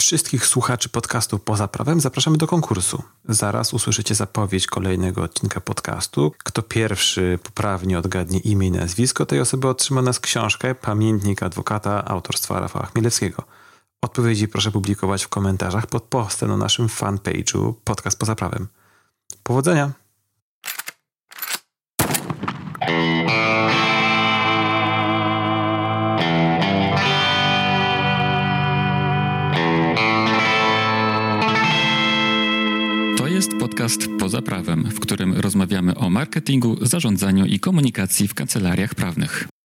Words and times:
Wszystkich 0.00 0.46
słuchaczy 0.46 0.88
podcastu 0.88 1.38
Poza 1.38 1.68
Prawem 1.68 2.00
zapraszamy 2.00 2.38
do 2.38 2.46
konkursu. 2.46 3.02
Zaraz 3.28 3.74
usłyszycie 3.74 4.14
zapowiedź 4.14 4.66
kolejnego 4.66 5.22
odcinka 5.22 5.60
podcastu. 5.60 6.32
Kto 6.44 6.62
pierwszy 6.62 7.38
poprawnie 7.42 7.98
odgadnie 7.98 8.38
imię 8.38 8.66
i 8.66 8.70
nazwisko 8.70 9.26
tej 9.26 9.40
osoby 9.40 9.68
otrzyma 9.68 10.02
nas 10.02 10.20
książkę 10.20 10.74
Pamiętnik 10.74 11.42
adwokata 11.42 12.04
autorstwa 12.04 12.60
Rafała 12.60 12.86
Chmielewskiego. 12.86 13.42
Odpowiedzi 14.02 14.48
proszę 14.48 14.70
publikować 14.70 15.24
w 15.24 15.28
komentarzach 15.28 15.86
pod 15.86 16.02
postem 16.02 16.48
na 16.48 16.56
naszym 16.56 16.86
fanpage'u 16.86 17.74
Podcast 17.84 18.18
Poza 18.18 18.34
Prawem. 18.34 18.68
Powodzenia! 19.42 19.90
To 33.16 33.26
jest 33.26 33.56
podcast 33.58 34.08
Poza 34.18 34.42
Prawem, 34.42 34.84
w 34.84 35.00
którym 35.00 35.34
rozmawiamy 35.34 35.94
o 35.94 36.10
marketingu, 36.10 36.86
zarządzaniu 36.86 37.46
i 37.46 37.60
komunikacji 37.60 38.28
w 38.28 38.34
kancelariach 38.34 38.94
prawnych. 38.94 39.50